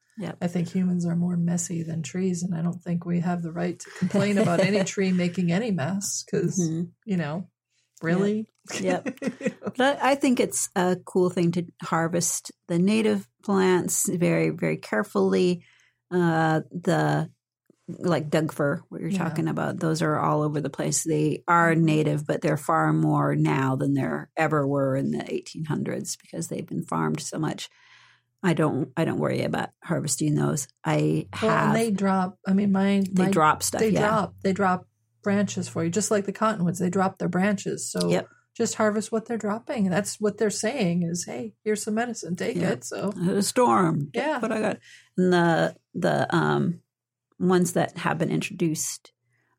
[0.41, 3.51] I think humans are more messy than trees, and I don't think we have the
[3.51, 6.91] right to complain about any tree making any mess because Mhm.
[7.06, 7.49] you know,
[8.01, 8.47] really.
[8.80, 9.19] Yep.
[9.77, 14.77] But I I think it's a cool thing to harvest the native plants very, very
[14.77, 15.63] carefully.
[16.10, 17.30] Uh, the
[17.88, 19.17] like Doug fir, what you're Yeah.
[19.19, 21.04] talking about, those are all over the place.
[21.04, 26.17] They are native, but they're far more now than there ever were in the 1800s
[26.21, 27.69] because they've been farmed so much.
[28.43, 30.67] I don't, I don't worry about harvesting those.
[30.84, 32.38] I Well, have and they drop.
[32.47, 33.80] I mean, my they my drop stuff.
[33.80, 34.02] they yeah.
[34.08, 34.86] drop they drop
[35.23, 38.30] branches for you just like the cottonwoods they drop their branches so Yep.
[38.56, 42.56] just harvest what they're dropping that's what they're saying is hey here's some medicine take
[42.56, 42.71] Yep.
[42.73, 44.10] it so a storm.
[44.13, 44.39] Yeah.
[44.39, 44.78] But I got
[45.17, 46.80] and the the um
[47.39, 49.12] ones that have been introduced.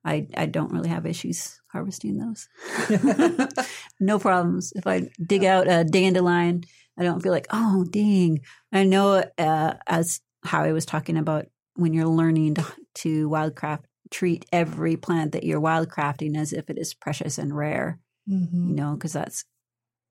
[0.04, 2.48] I I don't really have issues harvesting those.
[4.00, 4.72] no problems.
[4.74, 6.64] If I dig out a dandelion,
[6.98, 8.40] I don't feel like oh dang.
[8.72, 12.64] I know uh, as Howie was talking about when you're learning to,
[12.94, 17.98] to wildcraft, treat every plant that you're wildcrafting as if it is precious and rare.
[18.28, 18.68] Mhm.
[18.68, 19.44] You know, because that's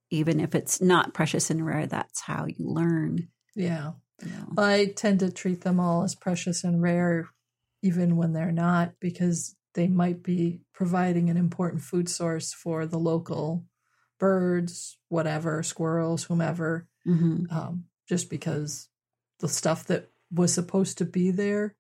[0.10, 3.28] even if it's not precious and rare, that's how you learn.
[3.56, 3.92] yeah
[4.24, 4.48] You know.
[4.58, 7.30] i tend to treat them all as precious and rare
[7.84, 13.00] even when they're not because they might be providing an important food source for the
[13.00, 13.66] local
[14.20, 18.90] birds whatever squirrels whomever hmm um, just because
[19.40, 21.76] the stuff that was supposed to be there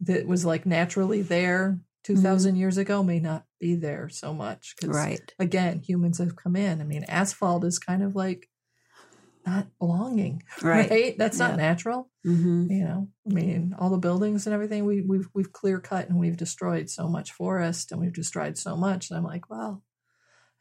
[0.00, 4.90] that was like naturally there 2000 years ago may not be there so much 'cause,
[4.94, 5.34] Right.
[5.38, 6.80] again humans have come in.
[6.80, 8.48] I mean asphalt is kind of like
[9.48, 10.90] not belonging Right.
[10.90, 11.56] right, that's not Yeah.
[11.68, 15.78] natural hmm you know i mean all the buildings and everything we, we've we've clear
[15.80, 19.48] cut and we've destroyed so much forest and we've destroyed so much and i'm like
[19.48, 19.82] well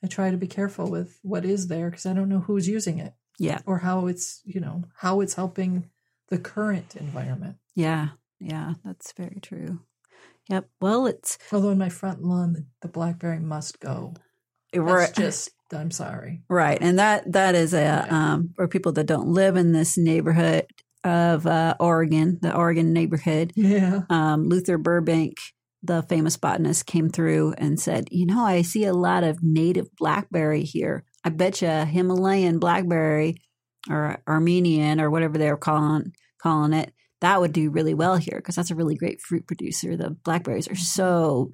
[0.04, 3.00] i try to be careful with what is there because i don't know who's using
[3.00, 3.60] it Yeah.
[3.66, 5.90] or how it's you know how it's helping
[6.30, 8.10] the current environment Yeah.
[8.40, 8.74] Yeah.
[8.86, 9.80] That's very true.
[10.50, 10.70] Yep.
[10.80, 14.14] Well, it's although in my front lawn the, the blackberry must go
[14.74, 15.14] that's right.
[15.16, 18.08] just i'm sorry right, and that that is a Yeah.
[18.10, 20.66] um for people that don't live in this neighborhood
[21.04, 23.54] of uh, Oregon, the Oregon neighborhood.
[23.56, 25.36] yeah Um, Luther Burbank,
[25.82, 29.88] the famous botanist, came through and said, "You know, I see a lot of native
[29.98, 31.06] blackberry here.
[31.24, 33.38] I bet you Himalayan blackberry
[33.90, 38.56] or Armenian or whatever they're calling calling it." That would do really well here because
[38.56, 39.96] that's a really great fruit producer.
[39.96, 41.52] The blackberries are so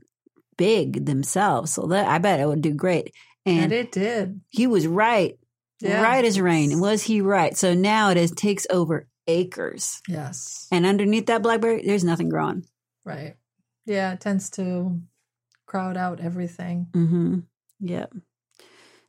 [0.58, 3.14] big themselves, so that I bet it would do great.
[3.46, 5.38] And, And it did he was right,
[5.82, 6.02] Yeah.
[6.02, 6.80] right as rain.
[6.80, 7.56] Was he right?
[7.58, 12.66] So now it is takes over acres, yes and underneath that blackberry, there's nothing growing.
[13.06, 13.36] right
[13.86, 15.02] yeah it tends to
[15.66, 17.40] crowd out everything Mm-hmm.
[17.82, 18.14] Yep.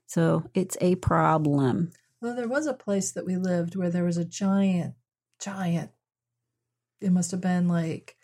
[0.07, 1.91] So it's a problem.
[2.21, 4.95] Well, there was a place that we lived where there was a giant,
[5.41, 5.91] giant,
[7.01, 8.17] it must have been like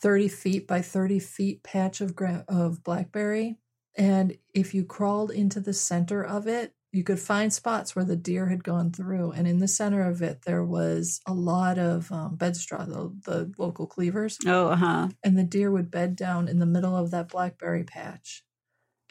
[0.00, 3.56] 30 feet by 30 feet patch of gra- of blackberry.
[3.96, 8.16] And if you crawled into the center of it, you could find spots where the
[8.16, 9.32] deer had gone through.
[9.32, 13.14] And in the center of it, there was a lot of um, bed straw, the,
[13.24, 14.38] the local cleavers.
[14.46, 15.08] Oh, uh huh.
[15.24, 18.44] And the deer would bed down in the middle of that blackberry patch.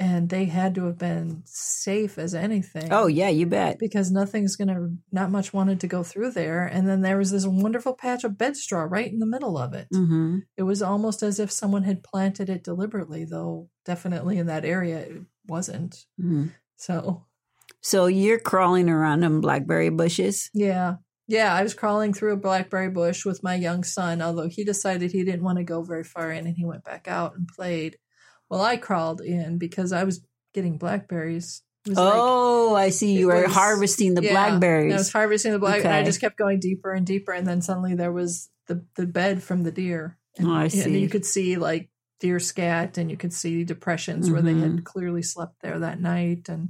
[0.04, 2.88] And they had to have been safe as anything.
[2.92, 3.78] Oh, yeah, you bet.
[3.78, 7.46] because nothing's gonna not much wanted to go through there and then there was this
[7.46, 10.40] wonderful patch of bed straw right in the middle of it Mm-hmm.
[10.58, 14.98] it was almost as if someone had planted it deliberately though definitely in that area
[15.00, 17.26] it wasn't hmm so
[17.82, 20.50] So you're crawling around in blackberry bushes.
[20.54, 20.96] yeah
[21.28, 25.12] yeah i was crawling through a blackberry bush with my young son although he decided
[25.12, 27.98] he didn't want to go very far in and he went back out and played
[28.52, 30.22] well i crawled in because i was
[30.54, 33.14] getting blackberries was like- Oh, I see.
[33.18, 34.94] You were was- harvesting the Yeah, blackberries.
[34.94, 37.62] I was harvesting the black, and I just kept going deeper and deeper, and then
[37.64, 40.16] suddenly there was the the bed from the deer.
[40.38, 41.00] And, Oh, I and see.
[41.00, 44.76] you could see like deer scat, and you could see depressions where they Mm-hmm.
[44.76, 46.70] had clearly slept there that night, and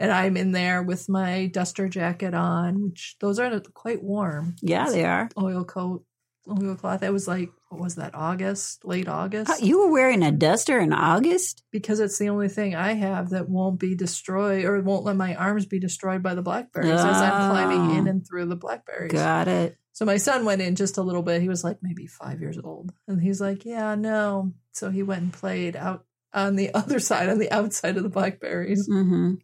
[0.00, 4.56] and I'm in there with my duster jacket on, which those are quite warm.
[4.62, 5.28] yeah, they are.
[5.38, 6.04] oil coat,
[6.48, 7.04] oil cloth.
[7.04, 10.92] It was like what was that August, late August, You were wearing a duster in
[10.92, 11.62] August?
[11.70, 15.34] because it's the only thing I have that won't be destroyed or won't let my
[15.36, 18.10] arms be destroyed by the blackberries as I'm climbing in Ah.
[18.10, 19.12] and through the blackberries.
[19.12, 19.76] Got it.
[19.92, 21.42] So my son went in just a little bit.
[21.42, 22.92] He was like maybe five years old.
[23.06, 24.52] And he's like, Yeah, no.
[24.72, 26.04] So he went and played out
[26.34, 28.88] on the other side, on the outside of the blackberries.
[28.88, 29.34] Mm-hmm.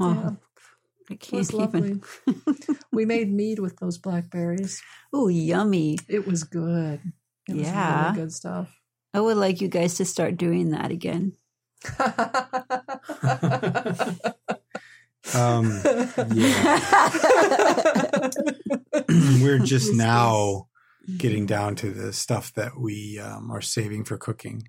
[0.00, 0.30] Oh, Yeah,
[1.10, 2.02] I it was can't even.
[2.92, 4.82] we made mead with those blackberries.
[5.12, 5.98] Oh, yummy.
[6.08, 7.00] It was good.
[7.48, 8.04] It was Yeah.
[8.04, 8.68] really good stuff.
[9.14, 11.32] I would like you guys to start doing that again.
[15.34, 15.82] Um,
[19.42, 20.68] we're just now
[21.18, 24.68] getting down to the stuff that we um, are saving for cooking,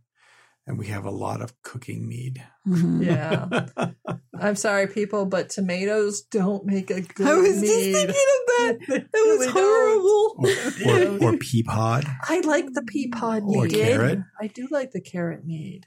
[0.68, 2.44] and we have a lot of cooking mead.
[2.68, 3.06] Mhm.
[3.06, 3.94] yeah.
[4.40, 8.16] I'm sorry, people, but tomatoes don't make a good I was just thinking of
[8.88, 8.88] that.
[8.88, 11.22] That was really horrible.
[11.26, 12.06] or, or pea pod.
[12.24, 13.74] I like the pea pod Or mead.
[13.74, 14.20] carrot.
[14.40, 15.86] I do like the carrot mead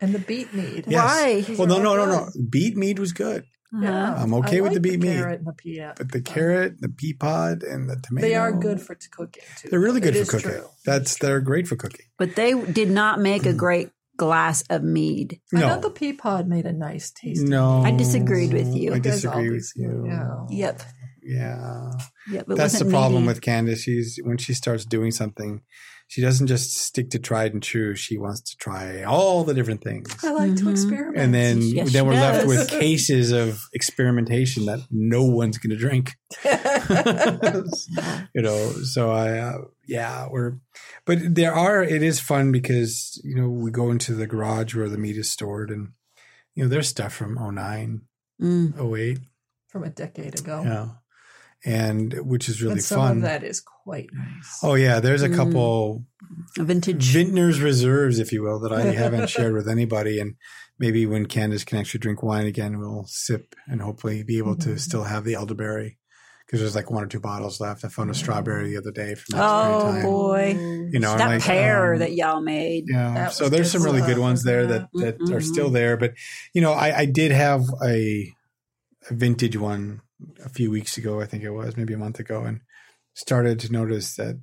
[0.00, 0.84] and the beet mead.
[0.88, 1.04] Yes.
[1.04, 1.40] Why?
[1.40, 2.28] These Well, no, no, no, no.
[2.50, 4.14] Beet mead was good, Yeah.
[4.14, 5.16] I'm okay I with the like beet mead.
[5.16, 5.86] carrot and the pea.
[5.96, 9.42] but the carrot, the pea pod, and the tomato They are good for t- cooking
[9.58, 9.68] too.
[9.70, 10.50] They're really good is for cooking.
[10.58, 10.68] true.
[10.84, 12.06] That's they're great for cooking.
[12.18, 13.56] But they did not make a mm.
[13.56, 15.40] great glass of mead.
[15.54, 17.42] I No, know the pea pod made a nice taste.
[17.42, 18.92] no, I disagreed with you.
[18.92, 20.04] I You disagree with you.
[20.06, 20.36] yeah.
[20.48, 20.82] Yep.
[21.26, 21.90] Yeah.
[22.30, 22.50] Yep.
[22.50, 23.34] It That's the problem meaty.
[23.34, 23.82] with Candace.
[23.82, 25.62] She's when she starts doing something,
[26.08, 27.96] she doesn't just stick to tried and true.
[27.96, 30.14] She wants to try all the different things.
[30.22, 30.70] I like to Mhm.
[30.70, 31.16] experiment.
[31.18, 35.76] And then Yes, then we're left with cases of experimentation that no one's going to
[35.76, 36.12] drink.
[38.34, 40.54] you know, so I uh, yeah, we're
[41.04, 44.88] but there are it is fun because you know, we go into the garage where
[44.88, 45.88] the meat is stored and
[46.54, 48.02] you know, there's stuff from 09,
[48.40, 48.78] Mm.
[48.78, 49.18] 08,
[49.68, 50.62] from a decade ago.
[50.64, 50.88] yeah.
[51.64, 53.16] And which is really and some fun.
[53.18, 54.58] of that is quite nice.
[54.62, 55.34] Oh yeah, there's a Mm.
[55.36, 56.04] couple
[56.58, 57.12] Vintage.
[57.12, 60.20] vintner's reserves, if you will, that I haven't shared with anybody.
[60.20, 60.34] And
[60.78, 64.70] maybe when Candace can actually drink wine again, we'll sip and hopefully be able to
[64.70, 64.78] Mhm.
[64.80, 65.98] still have the elderberry
[66.46, 67.84] because there's like one or two bottles left.
[67.84, 70.02] I found a strawberry the other day from that Oh, time.
[70.02, 70.56] boy.
[70.92, 72.84] You know, I'm that like, pear um, that y'all made.
[72.86, 75.42] Yeah, so there's good some really good ones there that that are Mhm.
[75.42, 75.96] still there.
[75.96, 76.12] But
[76.54, 78.32] you know, I, I did have a,
[79.10, 80.02] a vintage one
[80.44, 81.20] a few weeks ago.
[81.20, 82.60] I think it was maybe a month ago, and
[83.14, 84.40] started to notice that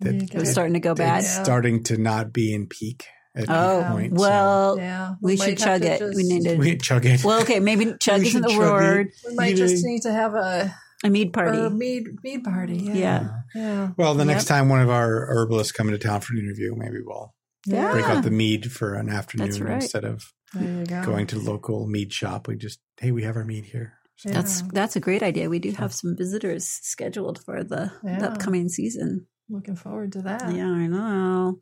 [0.00, 1.24] that It was get- starting to go bad.
[1.24, 1.42] it's Yeah.
[1.42, 4.14] starting to not be in peak at Oh, peak point.
[4.16, 5.98] so well, yeah, we might should chug it.
[5.98, 6.56] just- We need to.
[6.56, 7.24] we chug it.
[7.24, 8.70] Well, okay, maybe chug isn't the should it.
[8.72, 9.08] word.
[9.28, 10.72] We might You just need to have a,
[11.04, 11.58] A mead party.
[11.58, 12.76] a mead mead party.
[12.76, 13.28] Yeah, Yeah.
[13.54, 13.88] yeah.
[13.96, 16.98] Well, the next time one of our herbalists come into town for an interview, maybe
[17.04, 17.34] we'll
[17.66, 17.90] Yeah.
[17.92, 19.82] break out the mead for an afternoon right.
[19.82, 21.02] instead of go.
[21.04, 22.46] going to the local mead shop.
[22.46, 23.94] We just hey, we have our mead here.
[24.18, 25.48] So, That's that's a great idea.
[25.48, 29.26] We do have some visitors scheduled for the, the upcoming season.
[29.48, 30.52] Looking forward to that.
[30.52, 31.60] Yeah, I know.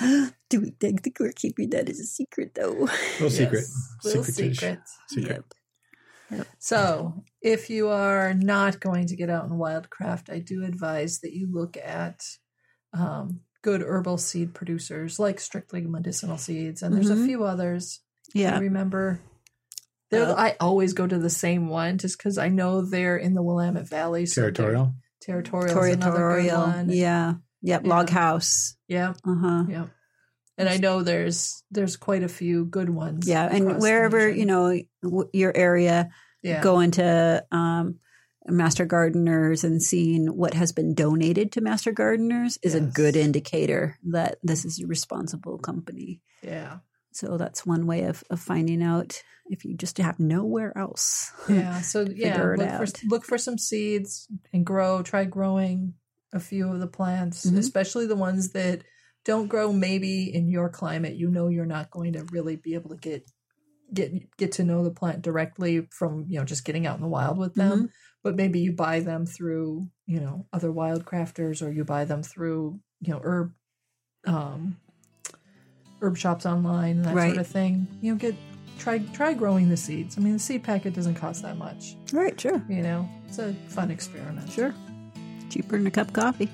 [0.50, 2.72] Do we think we're keeping that as a secret though?
[3.20, 4.58] little secret, Yes, little Secret-ish.
[4.58, 4.78] secret.
[5.08, 5.44] secret.
[6.58, 11.32] So, if you are not going to get out in wildcraft, I do advise that
[11.32, 12.24] you look at
[12.92, 17.22] um, good herbal seed producers like Strictly Medicinal Seeds, and there's Mhm.
[17.22, 18.00] a few others.
[18.34, 18.58] Yeah, I Yeah.
[18.60, 19.20] remember.
[20.10, 23.34] They're, Uh, I always go to the same one just because I know they're in
[23.34, 24.26] the Willamette Valley.
[24.26, 24.94] so Territorial.
[25.20, 25.70] Territorial.
[25.70, 26.60] another good Territorial.
[26.60, 26.90] one.
[26.90, 27.34] Yeah.
[27.62, 27.82] Yep.
[27.84, 27.88] Yeah.
[27.88, 28.76] Log house.
[28.88, 29.14] Yeah.
[29.26, 29.64] Uh huh.
[29.68, 29.86] Yeah.
[30.58, 33.26] And I know there's there's quite a few good ones.
[33.26, 33.48] Yeah.
[33.50, 36.10] And wherever, you know, w- your area,
[36.42, 36.62] yeah.
[36.62, 37.98] go into um,
[38.46, 43.98] Master Gardeners and seeing what has been donated to Master Gardeners is a good indicator
[44.10, 46.20] that this is a responsible company.
[46.42, 46.78] Yeah.
[47.14, 51.32] So that's one way of, of finding out if you just have nowhere else.
[51.48, 51.80] Yeah.
[51.82, 55.02] So yeah, look for, look for some seeds and grow.
[55.02, 55.94] Try growing
[56.32, 57.58] a few of the plants, Mhm.
[57.58, 58.82] especially the ones that
[59.24, 61.14] don't grow maybe in your climate.
[61.14, 63.30] You know, you're not going to really be able to get
[63.92, 67.08] get get to know the plant directly from you know just getting out in the
[67.08, 67.78] wild with them.
[67.78, 67.86] Mm-hmm.
[68.22, 72.22] But maybe you buy them through you know other wild crafters, or you buy them
[72.22, 73.52] through you know herb
[74.26, 74.78] um
[76.02, 77.28] herb shops online and that Right.
[77.34, 77.86] sort of thing.
[78.00, 78.34] You know, get
[78.78, 80.16] try try growing the seeds.
[80.18, 81.96] I mean, the seed packet doesn't cost that much.
[82.12, 82.62] Right, sure.
[82.68, 84.50] You know, it's a fun experiment.
[84.50, 84.74] Sure.
[85.50, 86.50] Cheaper than a cup of coffee.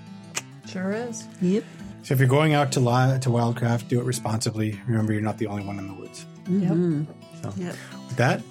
[0.67, 1.27] Sure is.
[1.41, 1.65] Yep.
[2.03, 4.79] So if you're going out to li- to wildcraft, do it responsibly.
[4.87, 6.25] Remember, you're not the only one in the woods.
[6.45, 7.07] Mhm.
[7.43, 7.75] So Yep.
[8.09, 8.43] with that,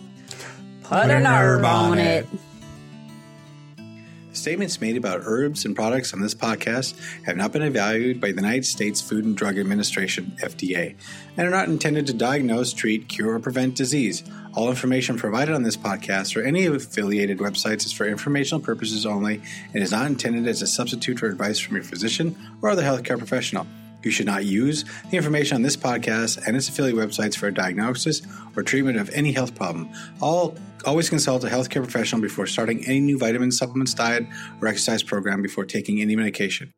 [0.83, 2.27] Put an herb on it.
[4.39, 8.37] Statements made about herbs and products on this podcast have not been evaluated by the
[8.37, 10.95] United States Food and Drug Administration, FDA,
[11.35, 14.23] and are not intended to diagnose, treat, cure, or prevent disease.
[14.53, 19.41] All information provided on this podcast or any affiliated websites is for informational purposes only
[19.73, 23.17] and is not intended as a substitute for advice from your physician or other healthcare
[23.17, 23.67] professional.
[24.03, 27.53] You should not use the information on this podcast and its affiliate websites for a
[27.53, 28.21] diagnosis
[28.55, 29.89] or treatment of any health problem.
[30.21, 34.25] All always consult a healthcare professional before starting any new vitamin supplements diet
[34.61, 36.71] or exercise program before taking any medication.